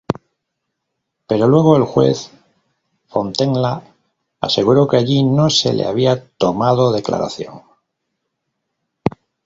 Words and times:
Pero 1.27 1.47
luego, 1.47 1.77
el 1.77 1.83
juez 1.83 2.31
Fontenla 3.07 3.83
aseguró 4.39 4.87
que 4.87 4.97
allí 4.97 5.21
no 5.21 5.51
se 5.51 5.73
le 5.75 5.85
había 5.85 6.27
tomado 6.37 6.91
declaración. 6.91 7.61